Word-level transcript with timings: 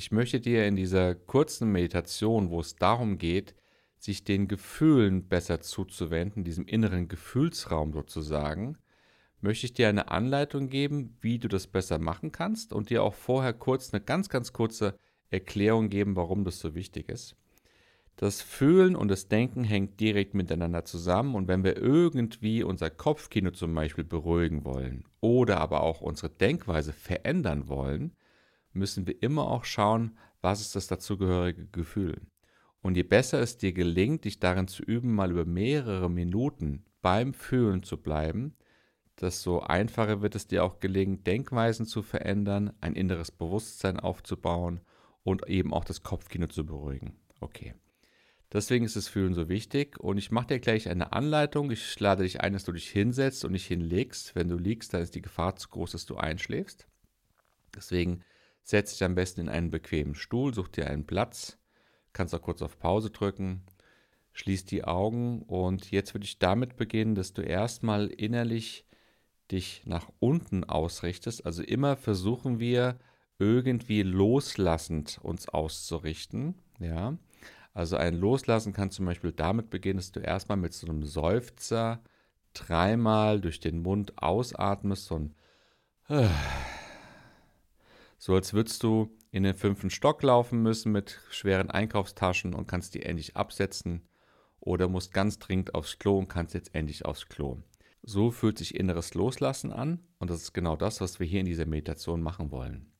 ich 0.00 0.10
möchte 0.10 0.40
dir 0.40 0.66
in 0.66 0.76
dieser 0.76 1.14
kurzen 1.14 1.70
Meditation, 1.72 2.48
wo 2.48 2.60
es 2.60 2.74
darum 2.74 3.18
geht, 3.18 3.54
sich 3.98 4.24
den 4.24 4.48
Gefühlen 4.48 5.28
besser 5.28 5.60
zuzuwenden, 5.60 6.42
diesem 6.42 6.64
inneren 6.64 7.06
Gefühlsraum 7.06 7.92
sozusagen, 7.92 8.78
möchte 9.42 9.66
ich 9.66 9.74
dir 9.74 9.90
eine 9.90 10.10
Anleitung 10.10 10.70
geben, 10.70 11.18
wie 11.20 11.38
du 11.38 11.48
das 11.48 11.66
besser 11.66 11.98
machen 11.98 12.32
kannst 12.32 12.72
und 12.72 12.88
dir 12.88 13.02
auch 13.02 13.12
vorher 13.12 13.52
kurz 13.52 13.92
eine 13.92 14.02
ganz, 14.02 14.30
ganz 14.30 14.54
kurze 14.54 14.98
Erklärung 15.28 15.90
geben, 15.90 16.16
warum 16.16 16.46
das 16.46 16.60
so 16.60 16.74
wichtig 16.74 17.10
ist. 17.10 17.36
Das 18.16 18.40
Fühlen 18.40 18.96
und 18.96 19.08
das 19.08 19.28
Denken 19.28 19.64
hängt 19.64 20.00
direkt 20.00 20.32
miteinander 20.32 20.86
zusammen 20.86 21.34
und 21.34 21.46
wenn 21.46 21.62
wir 21.62 21.76
irgendwie 21.76 22.62
unser 22.62 22.88
Kopfkino 22.88 23.50
zum 23.50 23.74
Beispiel 23.74 24.04
beruhigen 24.04 24.64
wollen 24.64 25.04
oder 25.20 25.60
aber 25.60 25.82
auch 25.82 26.00
unsere 26.00 26.30
Denkweise 26.30 26.94
verändern 26.94 27.68
wollen, 27.68 28.16
müssen 28.72 29.06
wir 29.06 29.22
immer 29.22 29.48
auch 29.48 29.64
schauen, 29.64 30.18
was 30.40 30.60
ist 30.60 30.76
das 30.76 30.86
dazugehörige 30.86 31.66
Gefühl. 31.66 32.20
Und 32.82 32.96
je 32.96 33.02
besser 33.02 33.40
es 33.40 33.58
dir 33.58 33.72
gelingt, 33.72 34.24
dich 34.24 34.40
darin 34.40 34.68
zu 34.68 34.82
üben, 34.82 35.14
mal 35.14 35.30
über 35.30 35.44
mehrere 35.44 36.08
Minuten 36.08 36.84
beim 37.02 37.34
Fühlen 37.34 37.82
zu 37.82 37.98
bleiben, 37.98 38.56
desto 39.20 39.60
einfacher 39.60 40.22
wird 40.22 40.34
es 40.34 40.46
dir 40.46 40.64
auch 40.64 40.80
gelingen, 40.80 41.24
Denkweisen 41.24 41.84
zu 41.84 42.02
verändern, 42.02 42.72
ein 42.80 42.94
inneres 42.94 43.30
Bewusstsein 43.30 44.00
aufzubauen 44.00 44.80
und 45.22 45.46
eben 45.48 45.74
auch 45.74 45.84
das 45.84 46.02
Kopfkino 46.02 46.46
zu 46.46 46.64
beruhigen. 46.64 47.16
Okay. 47.40 47.74
Deswegen 48.52 48.84
ist 48.84 48.96
das 48.96 49.06
Fühlen 49.06 49.34
so 49.34 49.48
wichtig 49.48 50.00
und 50.00 50.18
ich 50.18 50.32
mache 50.32 50.48
dir 50.48 50.58
gleich 50.58 50.88
eine 50.88 51.12
Anleitung. 51.12 51.70
Ich 51.70 52.00
lade 52.00 52.24
dich 52.24 52.40
ein, 52.40 52.52
dass 52.52 52.64
du 52.64 52.72
dich 52.72 52.88
hinsetzt 52.88 53.44
und 53.44 53.52
nicht 53.52 53.66
hinlegst. 53.66 54.34
Wenn 54.34 54.48
du 54.48 54.56
liegst, 54.56 54.92
dann 54.92 55.02
ist 55.02 55.14
die 55.14 55.22
Gefahr 55.22 55.54
zu 55.54 55.68
groß, 55.68 55.92
dass 55.92 56.06
du 56.06 56.16
einschläfst. 56.16 56.88
Deswegen 57.76 58.24
setz 58.70 58.92
dich 58.92 59.04
am 59.04 59.14
besten 59.14 59.42
in 59.42 59.48
einen 59.48 59.70
bequemen 59.70 60.14
Stuhl, 60.14 60.54
such 60.54 60.68
dir 60.68 60.88
einen 60.88 61.06
Platz, 61.06 61.58
kannst 62.12 62.34
auch 62.34 62.42
kurz 62.42 62.62
auf 62.62 62.78
Pause 62.78 63.10
drücken, 63.10 63.62
schließ 64.32 64.64
die 64.64 64.84
Augen 64.84 65.42
und 65.42 65.90
jetzt 65.90 66.14
würde 66.14 66.24
ich 66.24 66.38
damit 66.38 66.76
beginnen, 66.76 67.14
dass 67.14 67.32
du 67.32 67.42
erstmal 67.42 68.06
innerlich 68.06 68.86
dich 69.50 69.82
nach 69.84 70.08
unten 70.20 70.64
ausrichtest. 70.64 71.44
Also 71.44 71.62
immer 71.62 71.96
versuchen 71.96 72.60
wir 72.60 72.98
irgendwie 73.38 74.02
loslassend 74.02 75.18
uns 75.22 75.48
auszurichten, 75.48 76.54
ja. 76.78 77.16
Also 77.72 77.96
ein 77.96 78.14
Loslassen 78.14 78.72
kann 78.72 78.90
zum 78.90 79.06
Beispiel 79.06 79.32
damit 79.32 79.70
beginnen, 79.70 79.98
dass 79.98 80.10
du 80.12 80.20
erstmal 80.20 80.58
mit 80.58 80.74
so 80.74 80.88
einem 80.88 81.04
Seufzer 81.04 82.00
dreimal 82.52 83.40
durch 83.40 83.60
den 83.60 83.82
Mund 83.82 84.20
ausatmest, 84.20 85.06
so 85.06 85.16
ein 85.16 85.34
so 88.20 88.36
als 88.36 88.54
würdest 88.54 88.84
du 88.84 89.18
in 89.32 89.42
den 89.42 89.56
fünften 89.56 89.90
Stock 89.90 90.22
laufen 90.22 90.62
müssen 90.62 90.92
mit 90.92 91.18
schweren 91.30 91.72
Einkaufstaschen 91.72 92.54
und 92.54 92.68
kannst 92.68 92.94
die 92.94 93.02
endlich 93.02 93.36
absetzen 93.36 94.08
oder 94.60 94.88
musst 94.88 95.12
ganz 95.12 95.40
dringend 95.40 95.74
aufs 95.74 95.98
Klo 95.98 96.18
und 96.18 96.28
kannst 96.28 96.54
jetzt 96.54 96.72
endlich 96.72 97.04
aufs 97.04 97.26
Klo. 97.26 97.58
So 98.02 98.30
fühlt 98.30 98.58
sich 98.58 98.76
inneres 98.76 99.14
Loslassen 99.14 99.72
an 99.72 100.06
und 100.20 100.30
das 100.30 100.42
ist 100.42 100.52
genau 100.52 100.76
das, 100.76 101.00
was 101.00 101.18
wir 101.18 101.26
hier 101.26 101.40
in 101.40 101.46
dieser 101.46 101.66
Meditation 101.66 102.22
machen 102.22 102.52
wollen. 102.52 102.92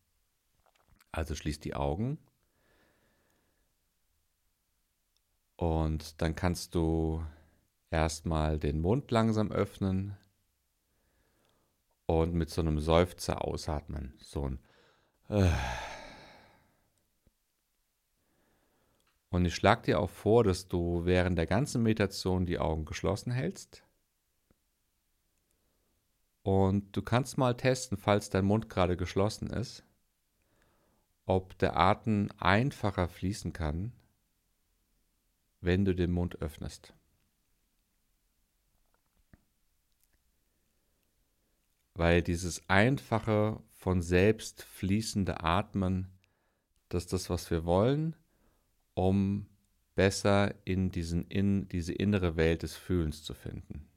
Also 1.12 1.36
schließ 1.36 1.60
die 1.60 1.74
Augen 1.74 2.18
Und 5.60 6.22
dann 6.22 6.34
kannst 6.34 6.74
du 6.74 7.22
erstmal 7.90 8.58
den 8.58 8.80
Mund 8.80 9.10
langsam 9.10 9.52
öffnen 9.52 10.16
und 12.06 12.32
mit 12.32 12.48
so 12.48 12.62
einem 12.62 12.80
Seufzer 12.80 13.44
ausatmen. 13.44 14.14
So 14.20 14.48
ein. 14.48 14.58
Und 19.30 19.44
ich 19.44 19.54
schlage 19.54 19.82
dir 19.82 20.00
auch 20.00 20.10
vor, 20.10 20.42
dass 20.42 20.66
du 20.66 21.04
während 21.04 21.38
der 21.38 21.46
ganzen 21.46 21.84
Meditation 21.84 22.46
die 22.46 22.58
Augen 22.58 22.84
geschlossen 22.84 23.30
hältst. 23.30 23.84
Und 26.42 26.96
du 26.96 27.02
kannst 27.02 27.38
mal 27.38 27.56
testen, 27.56 27.96
falls 27.96 28.28
dein 28.30 28.44
Mund 28.44 28.68
gerade 28.68 28.96
geschlossen 28.96 29.50
ist, 29.50 29.84
ob 31.26 31.56
der 31.58 31.76
Atem 31.76 32.28
einfacher 32.38 33.08
fließen 33.08 33.52
kann, 33.52 33.92
wenn 35.60 35.84
du 35.84 35.94
den 35.94 36.10
Mund 36.10 36.42
öffnest. 36.42 36.92
Weil 41.94 42.20
dieses 42.22 42.68
einfache, 42.68 43.62
von 43.80 44.02
selbst 44.02 44.62
fließende 44.62 45.40
Atmen, 45.42 46.12
das 46.90 47.04
ist 47.04 47.12
das, 47.14 47.30
was 47.30 47.50
wir 47.50 47.64
wollen, 47.64 48.14
um 48.92 49.46
besser 49.94 50.54
in, 50.66 50.90
diesen, 50.90 51.26
in 51.28 51.66
diese 51.68 51.94
innere 51.94 52.36
Welt 52.36 52.62
des 52.62 52.76
Fühlens 52.76 53.24
zu 53.24 53.32
finden. 53.32 53.88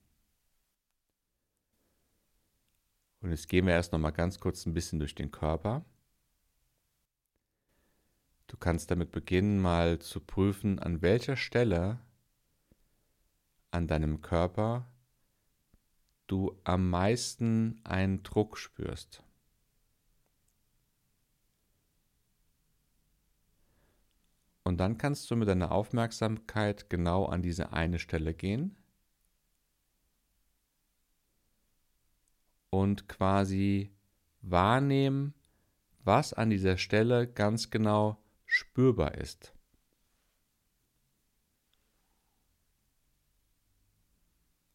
Und 3.20 3.32
jetzt 3.32 3.50
gehen 3.50 3.66
wir 3.66 3.74
erst 3.74 3.92
noch 3.92 4.00
mal 4.00 4.12
ganz 4.12 4.40
kurz 4.40 4.66
ein 4.66 4.74
bisschen 4.74 5.00
durch 5.00 5.16
den 5.16 5.32
Körper. 5.32 5.84
Du 8.48 8.56
kannst 8.56 8.90
damit 8.90 9.12
beginnen, 9.12 9.62
mal 9.62 10.00
zu 10.00 10.22
prüfen, 10.22 10.80
an 10.80 11.02
welcher 11.02 11.36
Stelle 11.36 12.00
an 13.72 13.88
deinem 13.88 14.22
Körper 14.22 14.88
du 16.28 16.58
am 16.64 16.90
meisten 16.90 17.82
einen 17.84 18.24
Druck 18.24 18.58
spürst. 18.58 19.23
Und 24.64 24.78
dann 24.78 24.98
kannst 24.98 25.30
du 25.30 25.36
mit 25.36 25.48
deiner 25.48 25.72
Aufmerksamkeit 25.72 26.90
genau 26.90 27.26
an 27.26 27.42
diese 27.42 27.74
eine 27.74 28.00
Stelle 28.00 28.34
gehen 28.34 28.78
und 32.70 33.08
quasi 33.08 33.92
wahrnehmen, 34.42 35.34
was 36.04 36.34
an 36.34 36.50
dieser 36.50 36.78
Stelle 36.78 37.28
ganz 37.28 37.70
genau 37.70 38.18
spürbar 38.46 39.16
ist. 39.16 39.54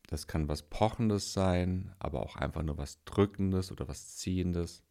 Das 0.06 0.26
kann 0.26 0.48
was 0.48 0.62
Pochendes 0.62 1.34
sein, 1.34 1.94
aber 1.98 2.22
auch 2.22 2.36
einfach 2.36 2.62
nur 2.62 2.78
was 2.78 3.04
Drückendes 3.04 3.70
oder 3.70 3.88
was 3.88 4.16
Ziehendes. 4.16 4.82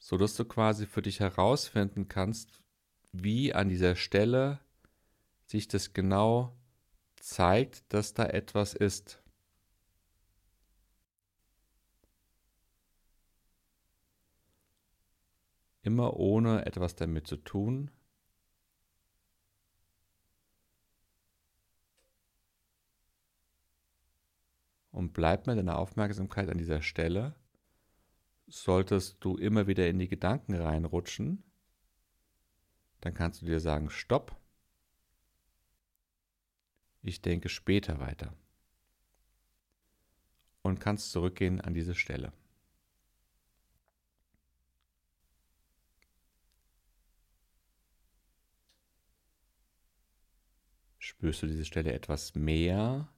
So 0.00 0.16
dass 0.16 0.34
du 0.34 0.44
quasi 0.44 0.86
für 0.86 1.02
dich 1.02 1.20
herausfinden 1.20 2.08
kannst, 2.08 2.60
wie 3.12 3.54
an 3.54 3.68
dieser 3.68 3.94
Stelle 3.94 4.58
sich 5.46 5.68
das 5.68 5.92
genau 5.92 6.56
zeigt, 7.16 7.84
dass 7.92 8.14
da 8.14 8.26
etwas 8.26 8.74
ist. 8.74 9.22
immer 15.82 16.16
ohne 16.16 16.66
etwas 16.66 16.94
damit 16.94 17.26
zu 17.26 17.36
tun. 17.36 17.90
Und 24.92 25.12
bleib 25.12 25.46
mit 25.46 25.56
deiner 25.56 25.78
Aufmerksamkeit 25.78 26.48
an 26.48 26.58
dieser 26.58 26.82
Stelle. 26.82 27.34
Solltest 28.52 29.18
du 29.20 29.36
immer 29.36 29.68
wieder 29.68 29.88
in 29.88 30.00
die 30.00 30.08
Gedanken 30.08 30.56
reinrutschen, 30.56 31.44
dann 33.00 33.14
kannst 33.14 33.42
du 33.42 33.46
dir 33.46 33.60
sagen, 33.60 33.90
stopp. 33.90 34.36
Ich 37.00 37.22
denke 37.22 37.48
später 37.48 38.00
weiter. 38.00 38.34
Und 40.62 40.80
kannst 40.80 41.12
zurückgehen 41.12 41.60
an 41.60 41.74
diese 41.74 41.94
Stelle. 41.94 42.32
Spürst 50.98 51.42
du 51.42 51.46
diese 51.46 51.64
Stelle 51.64 51.92
etwas 51.92 52.34
mehr 52.34 53.08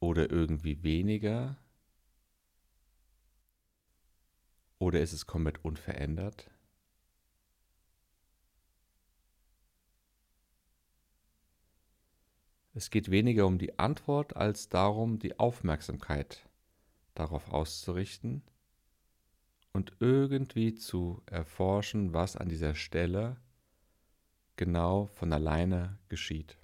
oder 0.00 0.30
irgendwie 0.30 0.82
weniger? 0.82 1.58
Oder 4.78 5.00
ist 5.00 5.12
es 5.12 5.26
komplett 5.26 5.64
unverändert? 5.64 6.50
Es 12.74 12.90
geht 12.90 13.10
weniger 13.10 13.46
um 13.46 13.58
die 13.58 13.78
Antwort 13.78 14.36
als 14.36 14.68
darum, 14.68 15.18
die 15.18 15.38
Aufmerksamkeit 15.40 16.48
darauf 17.14 17.48
auszurichten 17.48 18.42
und 19.72 19.96
irgendwie 19.98 20.76
zu 20.76 21.22
erforschen, 21.26 22.14
was 22.14 22.36
an 22.36 22.48
dieser 22.48 22.76
Stelle 22.76 23.36
genau 24.54 25.06
von 25.06 25.32
alleine 25.32 25.98
geschieht. 26.08 26.56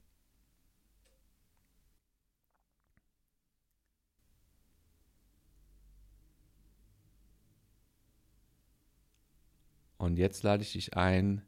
Und 10.05 10.19
jetzt 10.19 10.43
lade 10.43 10.63
ich 10.63 10.75
dich 10.75 10.99
ein, 10.99 11.41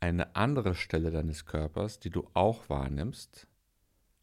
eine 0.00 0.34
andere 0.34 0.74
Stelle 0.74 1.10
deines 1.10 1.44
Körpers, 1.44 2.00
die 2.00 2.08
du 2.08 2.26
auch 2.32 2.70
wahrnimmst, 2.70 3.46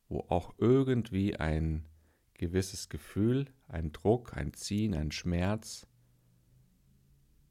wo 0.08 0.22
auch 0.22 0.56
irgendwie 0.58 1.36
ein 1.36 1.86
gewisses 2.34 2.90
Gefühl, 2.90 3.46
ein 3.68 3.92
Druck, 3.92 4.36
ein 4.36 4.56
Ziehen, 4.56 4.96
ein 4.96 5.12
Schmerz 5.12 5.86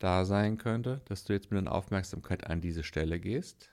da 0.01 0.25
sein 0.25 0.59
könnte, 0.59 1.03
dass 1.05 1.23
du 1.23 1.35
jetzt 1.35 1.53
mit 1.53 1.59
deiner 1.59 1.71
Aufmerksamkeit 1.71 2.49
an 2.49 2.61
diese 2.61 2.83
Stelle 2.83 3.21
gehst. 3.21 3.73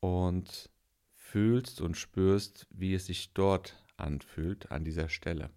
Und 0.00 0.68
fühlst 1.14 1.80
und 1.80 1.96
spürst, 1.96 2.66
wie 2.68 2.92
es 2.92 3.06
sich 3.06 3.32
dort 3.32 3.82
anfühlt, 3.96 4.70
an 4.70 4.84
dieser 4.84 5.08
Stelle. 5.08 5.48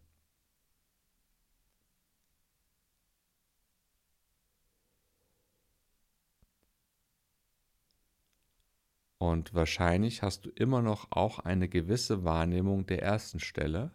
Und 9.17 9.53
wahrscheinlich 9.53 10.21
hast 10.21 10.45
du 10.45 10.49
immer 10.51 10.81
noch 10.81 11.07
auch 11.11 11.39
eine 11.39 11.67
gewisse 11.67 12.23
Wahrnehmung 12.23 12.85
der 12.85 13.01
ersten 13.01 13.39
Stelle. 13.39 13.91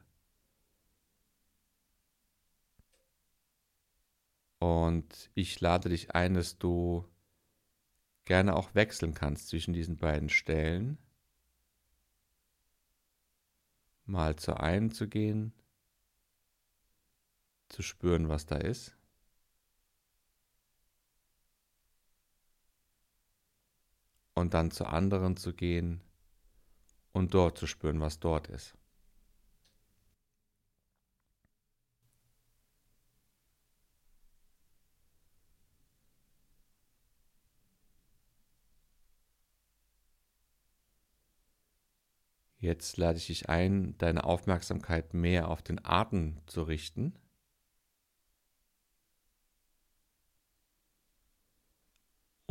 Und 4.58 5.30
ich 5.34 5.60
lade 5.60 5.88
dich 5.88 6.14
ein, 6.14 6.34
dass 6.34 6.58
du 6.58 7.04
gerne 8.24 8.54
auch 8.54 8.74
wechseln 8.74 9.14
kannst 9.14 9.48
zwischen 9.48 9.74
diesen 9.74 9.96
beiden 9.96 10.28
Stellen. 10.28 10.98
Mal 14.04 14.36
zur 14.36 14.60
einen 14.60 14.90
zu 14.90 15.08
gehen, 15.08 15.52
zu 17.69 17.82
spüren, 17.82 18.28
was 18.28 18.46
da 18.46 18.56
ist. 18.56 18.96
Und 24.43 24.55
dann 24.55 24.71
zu 24.71 24.85
anderen 24.87 25.37
zu 25.37 25.55
gehen 25.55 26.03
und 27.12 27.33
dort 27.33 27.56
zu 27.56 27.67
spüren, 27.67 28.00
was 28.00 28.19
dort 28.21 28.49
ist. 28.49 28.77
Jetzt 42.59 42.97
lade 42.97 43.19
ich 43.19 43.27
dich 43.27 43.49
ein, 43.49 43.97
deine 43.99 44.25
Aufmerksamkeit 44.25 45.15
mehr 45.15 45.49
auf 45.49 45.62
den 45.62 45.85
Atem 45.85 46.39
zu 46.47 46.62
richten. 46.62 47.15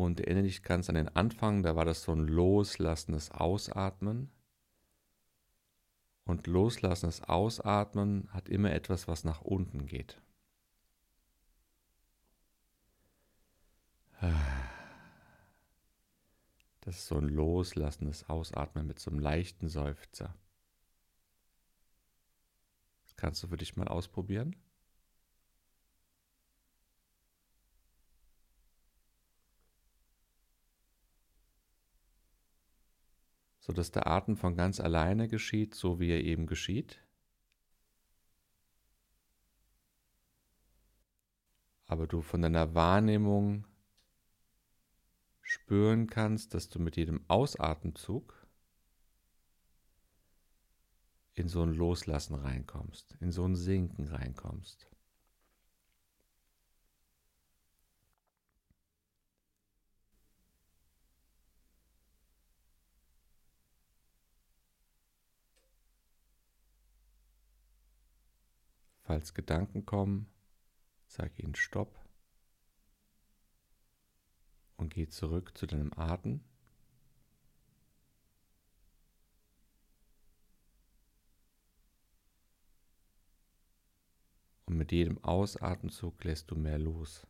Und 0.01 0.19
erinnere 0.19 0.45
dich 0.45 0.63
ganz 0.63 0.89
an 0.89 0.95
den 0.95 1.09
Anfang, 1.09 1.61
da 1.61 1.75
war 1.75 1.85
das 1.85 2.01
so 2.01 2.11
ein 2.11 2.25
loslassendes 2.27 3.29
Ausatmen. 3.29 4.31
Und 6.23 6.47
loslassendes 6.47 7.21
Ausatmen 7.21 8.27
hat 8.33 8.49
immer 8.49 8.71
etwas, 8.71 9.07
was 9.07 9.23
nach 9.25 9.41
unten 9.41 9.85
geht. 9.85 10.19
Das 16.79 16.97
ist 16.97 17.05
so 17.05 17.17
ein 17.19 17.29
loslassendes 17.29 18.27
Ausatmen 18.27 18.87
mit 18.87 18.97
so 18.97 19.11
einem 19.11 19.19
leichten 19.19 19.69
Seufzer. 19.69 20.33
Das 23.03 23.15
kannst 23.17 23.43
du 23.43 23.49
für 23.49 23.57
dich 23.57 23.75
mal 23.75 23.87
ausprobieren. 23.87 24.55
Sodass 33.61 33.91
der 33.91 34.07
Atem 34.07 34.35
von 34.35 34.55
ganz 34.55 34.79
alleine 34.79 35.27
geschieht, 35.27 35.75
so 35.75 35.99
wie 35.99 36.09
er 36.09 36.23
eben 36.23 36.47
geschieht. 36.47 37.05
Aber 41.85 42.07
du 42.07 42.21
von 42.21 42.41
deiner 42.41 42.73
Wahrnehmung 42.73 43.67
spüren 45.41 46.07
kannst, 46.07 46.53
dass 46.53 46.69
du 46.69 46.79
mit 46.79 46.97
jedem 46.97 47.23
Ausatemzug 47.27 48.47
in 51.33 51.47
so 51.47 51.61
ein 51.61 51.73
Loslassen 51.73 52.35
reinkommst, 52.35 53.15
in 53.19 53.31
so 53.31 53.45
ein 53.45 53.55
Sinken 53.55 54.07
reinkommst. 54.07 54.90
Falls 69.11 69.33
Gedanken 69.33 69.85
kommen, 69.85 70.31
sag 71.05 71.37
ihnen 71.37 71.53
Stopp 71.53 71.99
und 74.77 74.93
geh 74.93 75.09
zurück 75.09 75.51
zu 75.57 75.67
deinem 75.67 75.91
Atem. 75.97 76.39
Und 84.63 84.77
mit 84.77 84.93
jedem 84.93 85.21
Ausatemzug 85.25 86.23
lässt 86.23 86.49
du 86.49 86.55
mehr 86.55 86.79
los. 86.79 87.27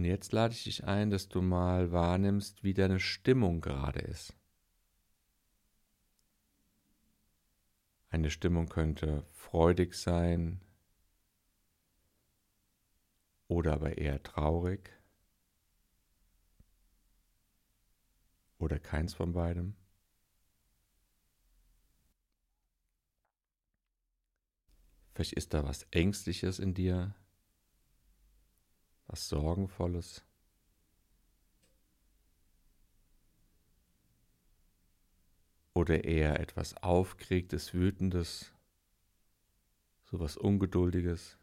Und 0.00 0.06
jetzt 0.06 0.32
lade 0.32 0.54
ich 0.54 0.64
dich 0.64 0.84
ein, 0.84 1.10
dass 1.10 1.28
du 1.28 1.42
mal 1.42 1.92
wahrnimmst, 1.92 2.64
wie 2.64 2.72
deine 2.72 2.98
Stimmung 2.98 3.60
gerade 3.60 4.00
ist. 4.00 4.34
Eine 8.08 8.30
Stimmung 8.30 8.70
könnte 8.70 9.26
freudig 9.30 9.92
sein 9.92 10.62
oder 13.46 13.74
aber 13.74 13.98
eher 13.98 14.22
traurig 14.22 14.90
oder 18.56 18.78
keins 18.78 19.12
von 19.12 19.34
beidem. 19.34 19.76
Vielleicht 25.12 25.34
ist 25.34 25.52
da 25.52 25.62
was 25.62 25.82
Ängstliches 25.90 26.58
in 26.58 26.72
dir, 26.72 27.14
was 29.10 29.28
Sorgenvolles. 29.28 30.24
Oder 35.74 36.04
eher 36.04 36.38
etwas 36.38 36.76
Aufgeregtes, 36.82 37.74
Wütendes, 37.74 38.52
sowas 40.04 40.36
Ungeduldiges. 40.36 41.38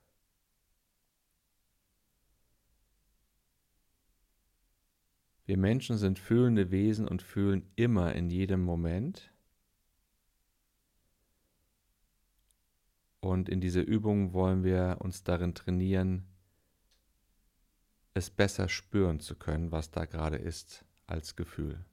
Wir 5.46 5.58
Menschen 5.58 5.98
sind 5.98 6.20
fühlende 6.20 6.72
Wesen 6.72 7.08
und 7.08 7.22
fühlen 7.22 7.70
immer 7.76 8.16
in 8.16 8.30
jedem 8.30 8.62
Moment. 8.64 9.34
Und 13.20 13.50
in 13.50 13.60
dieser 13.60 13.82
Übung 13.82 14.34
wollen 14.34 14.64
wir 14.64 14.98
uns 15.00 15.24
darin 15.24 15.56
trainieren, 15.56 16.26
es 18.18 18.30
besser 18.30 18.68
spüren 18.68 19.20
zu 19.20 19.36
können, 19.36 19.72
was 19.72 19.92
da 19.92 20.06
gerade 20.06 20.38
ist 20.38 20.84
als 21.06 21.36
Gefühl. 21.36 21.86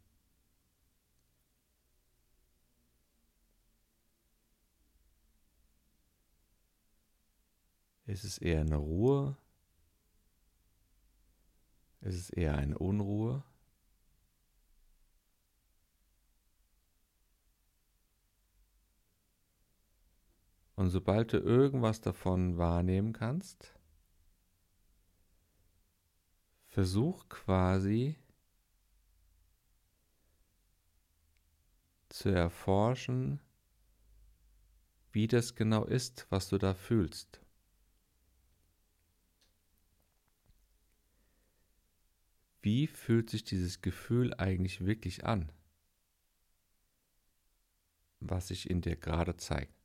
Ist 8.07 8.25
es 8.25 8.39
eher 8.39 8.61
eine 8.61 8.77
Ruhe? 8.77 9.37
Ist 12.01 12.17
es 12.17 12.31
eher 12.31 12.57
eine 12.57 12.79
Unruhe? 12.79 13.43
Und 20.77 20.91
sobald 20.91 21.33
du 21.33 21.39
irgendwas 21.39 22.01
davon 22.01 22.59
wahrnehmen 22.59 23.13
kannst, 23.13 23.75
versuch 26.75 27.29
quasi 27.29 28.17
zu 32.09 32.31
erforschen, 32.31 33.39
wie 35.13 35.29
das 35.29 35.55
genau 35.55 35.85
ist, 35.85 36.27
was 36.31 36.49
du 36.49 36.59
da 36.59 36.75
fühlst. 36.75 37.41
Wie 42.61 42.89
fühlt 42.89 43.31
sich 43.31 43.45
dieses 43.45 43.81
Gefühl 43.81 44.35
eigentlich 44.35 44.85
wirklich 44.85 45.25
an, 45.25 45.53
was 48.19 48.49
sich 48.49 48.69
in 48.69 48.81
dir 48.81 48.97
gerade 48.97 49.37
zeigt? 49.37 49.84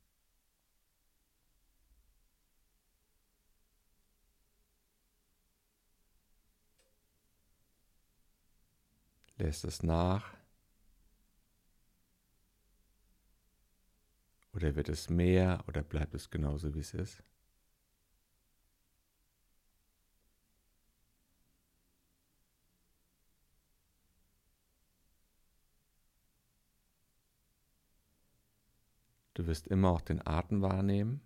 Lässt 9.40 9.64
es 9.64 9.82
nach? 9.82 10.34
Oder 14.52 14.76
wird 14.76 14.90
es 14.90 15.08
mehr 15.08 15.64
oder 15.66 15.82
bleibt 15.82 16.14
es 16.14 16.28
genauso, 16.28 16.74
wie 16.74 16.80
es 16.80 16.92
ist? 16.92 17.24
Du 29.32 29.46
wirst 29.46 29.68
immer 29.68 29.88
auch 29.88 30.02
den 30.02 30.20
Atem 30.26 30.60
wahrnehmen, 30.60 31.22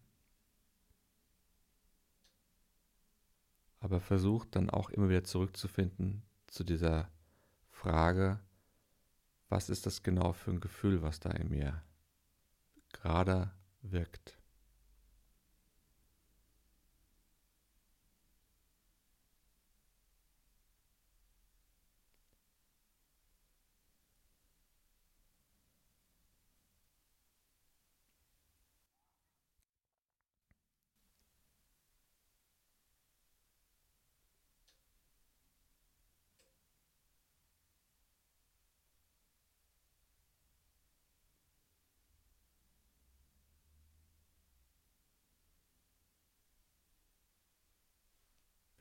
aber 3.80 4.00
versuch 4.00 4.44
dann 4.44 4.71
auch 4.71 4.90
immer 4.90 5.09
wieder 5.09 5.25
zurückzufinden 5.25 6.23
zu 6.47 6.62
dieser 6.62 7.11
Frage, 7.85 8.41
was 9.50 9.69
ist 9.69 9.85
das 9.85 10.03
genau 10.03 10.33
für 10.33 10.53
ein 10.53 10.61
Gefühl, 10.61 11.03
was 11.03 11.21
da 11.21 11.29
in 11.33 11.50
mir 11.50 11.83
gerade 12.93 13.50
wirkt. 13.83 14.38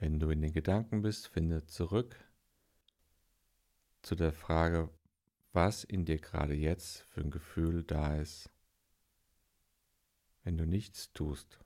Wenn 0.04 0.20
du 0.20 0.32
in 0.32 0.42
den 0.42 0.52
Gedanken 0.52 1.02
bist, 1.02 1.30
finde 1.30 1.66
zurück 1.66 2.18
zu 4.02 4.16
der 4.16 4.34
Frage, 4.34 4.90
was 5.54 5.86
in 5.86 6.04
dir 6.04 6.18
gerade 6.18 6.54
jetzt 6.54 7.04
für 7.04 7.22
ein 7.22 7.32
Gefühl 7.32 7.86
da 7.86 8.18
ist, 8.18 8.50
wenn 10.44 10.58
du 10.58 10.66
nichts 10.66 11.14
tust. 11.14 11.58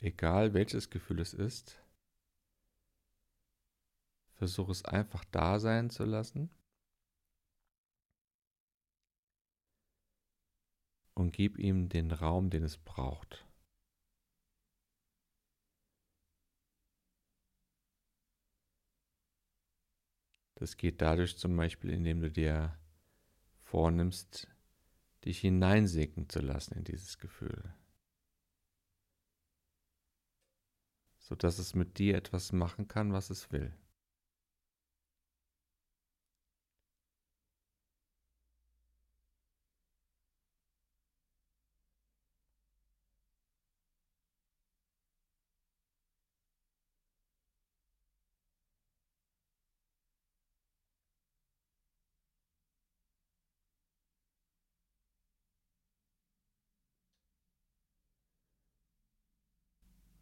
Egal 0.00 0.52
welches 0.52 0.90
Gefühl 0.90 1.20
es 1.20 1.32
ist, 1.32 1.82
versuche 4.34 4.72
es 4.72 4.84
einfach 4.84 5.24
da 5.30 5.58
sein 5.58 5.88
zu 5.88 6.04
lassen 6.04 6.50
und 11.22 11.32
gib 11.32 11.58
ihm 11.58 11.88
den 11.88 12.10
Raum, 12.10 12.50
den 12.50 12.64
es 12.64 12.76
braucht. 12.76 13.46
Das 20.56 20.76
geht 20.76 21.00
dadurch 21.00 21.38
zum 21.38 21.56
Beispiel, 21.56 21.90
indem 21.90 22.20
du 22.20 22.30
dir 22.30 22.76
vornimmst, 23.58 24.48
dich 25.24 25.40
hineinsinken 25.40 26.28
zu 26.28 26.40
lassen 26.40 26.74
in 26.74 26.84
dieses 26.84 27.18
Gefühl, 27.18 27.72
sodass 31.18 31.58
es 31.58 31.74
mit 31.74 31.98
dir 31.98 32.16
etwas 32.16 32.52
machen 32.52 32.88
kann, 32.88 33.12
was 33.12 33.30
es 33.30 33.50
will. 33.52 33.72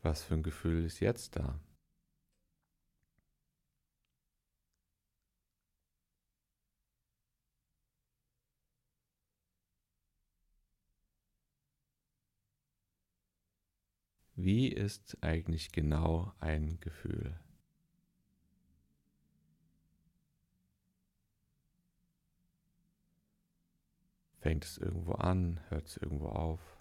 Was 0.03 0.23
für 0.23 0.35
ein 0.35 0.43
Gefühl 0.43 0.85
ist 0.85 1.01
jetzt 1.01 1.37
da? 1.37 1.61
Wie 14.37 14.69
ist 14.69 15.19
eigentlich 15.21 15.71
genau 15.71 16.33
ein 16.41 16.81
Gefühl? 16.81 17.39
Fängt 24.39 24.65
es 24.65 24.79
irgendwo 24.79 25.13
an? 25.13 25.61
Hört 25.69 25.89
es 25.89 25.99
irgendwo 25.99 26.29
auf? 26.29 26.80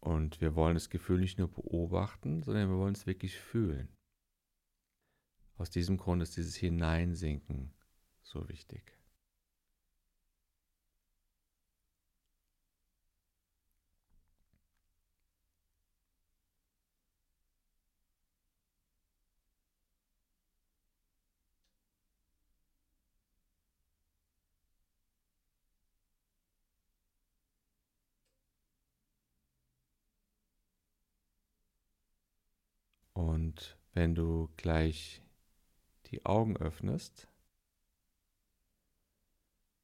Und 0.00 0.40
wir 0.40 0.54
wollen 0.54 0.74
das 0.74 0.88
Gefühl 0.88 1.20
nicht 1.20 1.38
nur 1.38 1.48
beobachten, 1.48 2.42
sondern 2.42 2.70
wir 2.70 2.78
wollen 2.78 2.94
es 2.94 3.06
wirklich 3.06 3.38
fühlen. 3.38 3.88
Aus 5.56 5.68
diesem 5.70 5.98
Grund 5.98 6.22
ist 6.22 6.38
dieses 6.38 6.56
Hineinsinken 6.56 7.74
so 8.22 8.48
wichtig. 8.48 9.00
Und 33.20 33.79
wenn 33.92 34.14
du 34.14 34.48
gleich 34.56 35.22
die 36.06 36.24
Augen 36.24 36.56
öffnest, 36.56 37.28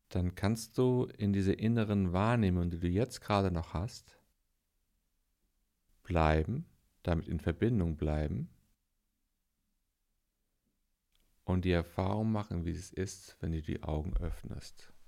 dann 0.08 0.34
kannst 0.34 0.78
du 0.78 1.04
in 1.18 1.32
dieser 1.32 1.58
inneren 1.58 2.12
Wahrnehmung, 2.12 2.70
die 2.70 2.78
du 2.78 2.88
jetzt 2.88 3.20
gerade 3.20 3.50
noch 3.50 3.74
hast, 3.74 4.18
bleiben, 6.02 6.66
damit 7.02 7.28
in 7.28 7.40
Verbindung 7.40 7.96
bleiben 7.96 8.48
und 11.44 11.64
die 11.64 11.72
Erfahrung 11.72 12.30
machen, 12.30 12.64
wie 12.64 12.70
es 12.70 12.92
ist, 12.92 13.36
wenn 13.40 13.52
du 13.52 13.62
die 13.62 13.82
Augen 13.82 14.16
öffnest. 14.16 14.92